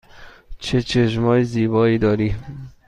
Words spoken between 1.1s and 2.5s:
های زیبایی داری.